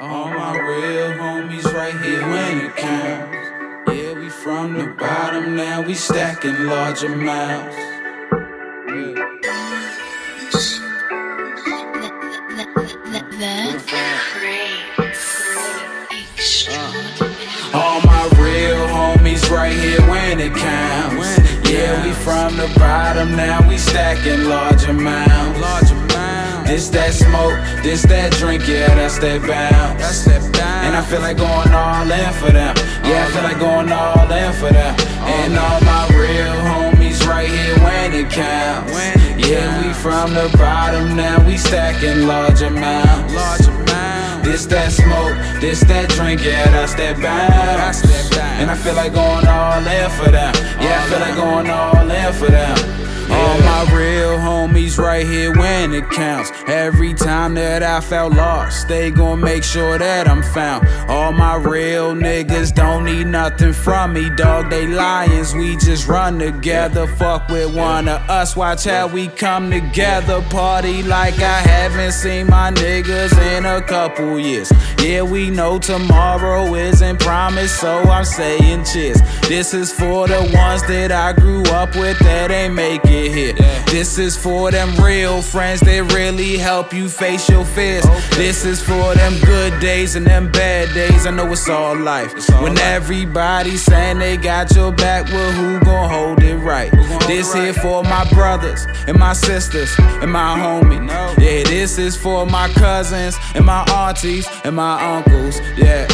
[0.00, 3.36] All my real homies right here when it counts.
[3.88, 7.76] Yeah, we from the bottom now, we stacking large amounts.
[17.74, 21.68] All my real homies right here when it counts.
[21.68, 25.97] Yeah, we from the bottom now, we stacking large amounts.
[26.68, 30.04] This that smoke, this that drink, yeah, that's that bounce.
[30.04, 30.84] That's that bounce.
[30.84, 32.76] And I feel like going all in for them.
[33.08, 34.92] Yeah, I feel like going all in for them.
[35.24, 38.92] And all my real homies right here when it counts.
[39.40, 43.32] Yeah, we from the bottom now, we stacking large amounts.
[43.32, 44.46] Large amounts.
[44.46, 48.04] This that smoke, this that drink, yeah, that's that bounce.
[48.60, 50.52] And I feel like going all in for them.
[50.84, 52.77] Yeah, I feel like going all in for them.
[54.98, 56.50] Right here when it counts.
[56.66, 60.86] Every time that I felt lost, they gon' make sure that I'm found.
[61.08, 64.70] All my real niggas don't need nothing from me, dog.
[64.70, 67.06] They lions, we just run together.
[67.06, 70.42] Fuck with one of us, watch how we come together.
[70.50, 74.70] Party like I haven't seen my niggas in a couple years.
[75.02, 79.20] Yeah, we know tomorrow isn't promised, so I'm saying cheers.
[79.48, 83.52] This is for the ones that I grew up with that ain't make it here.
[83.86, 88.04] This is for them real friends that really help you face your fears.
[88.36, 91.26] This is for them good days and them bad days.
[91.26, 92.32] I know it's all life.
[92.60, 96.90] when everybody's saying they got your back, well, who gon' hold it right?
[97.26, 101.08] This here for my brothers and my sisters and my homies.
[101.38, 105.60] Yeah, this is for my cousins and my aunties and my uncles.
[105.76, 106.06] Yeah.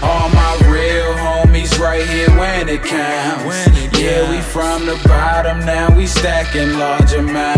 [0.00, 3.98] All my real homies right here when it counts.
[3.98, 7.57] Yeah, we from the bottom now, we stacking large amounts.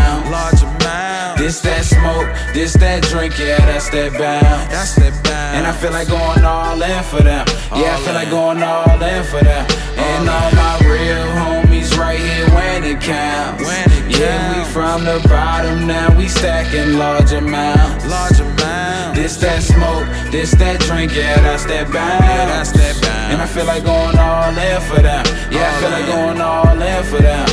[1.51, 4.71] This that smoke, this that drink, yeah, that's that bounce.
[4.71, 5.59] That's that bounce.
[5.59, 7.43] And I feel like going all in for them.
[7.75, 9.67] Yeah, I feel like going all in for them.
[9.99, 13.67] And all my real homies right here when it counts.
[13.67, 18.07] when Yeah, we from the bottom now, we stacking large amounts.
[18.07, 19.19] Large amounts.
[19.19, 22.31] This that smoke, this that drink, yeah, that's that bounce.
[22.31, 23.35] Yeah, that's that bounce.
[23.35, 25.27] And I feel like going all in for them.
[25.51, 27.49] Yeah, I feel like going all in for them.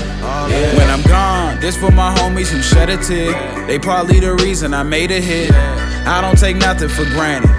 [0.54, 0.77] Yeah.
[1.68, 3.34] This for my homies who shed a tear.
[3.68, 5.52] They probably the reason I made a hit.
[5.52, 7.52] I don't take nothing for granted.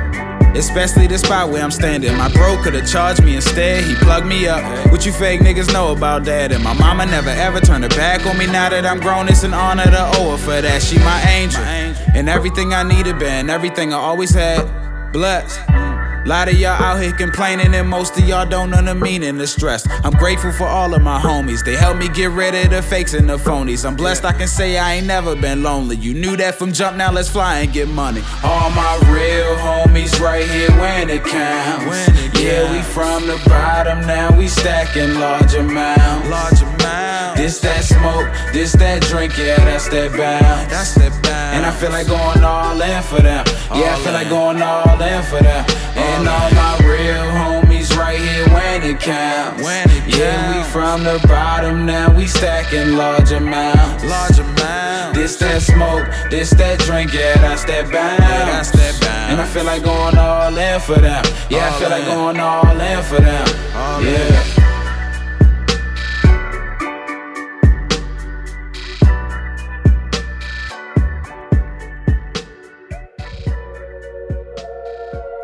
[0.57, 2.17] Especially the spot where I'm standing.
[2.17, 4.65] My bro could've charged me instead, he plugged me up.
[4.91, 6.53] What you fake niggas know about that?
[6.53, 9.29] And my mama never ever turned her back on me now that I'm grown.
[9.29, 10.83] It's an honor to owe her for that.
[10.83, 11.61] She my angel.
[11.61, 15.13] And everything I needed been, everything I always had.
[15.13, 15.61] Blessed.
[16.29, 19.49] Lot of y'all out here complaining, and most of y'all don't know the meaning of
[19.49, 19.89] stress.
[20.05, 21.65] I'm grateful for all of my homies.
[21.65, 23.87] They helped me get rid of the fakes and the phonies.
[23.87, 25.97] I'm blessed, I can say I ain't never been lonely.
[25.97, 28.21] You knew that from jump, now let's fly and get money.
[28.45, 32.39] All my real homies right here when it counts.
[32.39, 36.29] Yeah, we from the bottom, now we stacking large amounts.
[36.29, 37.41] Large amounts.
[37.41, 40.71] This that smoke, this that drink, yeah, that's that bounce.
[40.71, 41.57] That's that bounce.
[41.57, 43.47] And I feel like going all in for them.
[43.73, 45.58] Yeah, I feel like going all in for them.
[50.89, 54.05] From the bottom now, we stacking large amounts.
[54.05, 55.19] Large amounts.
[55.19, 58.21] This that smoke, this that drink, yeah, that's that bounce.
[58.21, 59.33] that's that bounce.
[59.33, 61.25] And I feel like going all in for them.
[61.51, 63.47] Yeah, I feel like going all in for them.
[64.03, 64.58] Yeah.